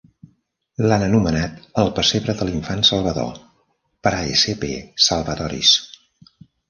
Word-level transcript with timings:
L'han 0.91 1.03
anomenat 1.07 1.59
"El 1.83 1.91
pessebre 1.99 2.35
de 2.39 2.47
l'infant 2.49 2.81
Salvador", 2.91 3.37
"Praesepe 4.09 4.71
Salvatoris". 5.09 5.77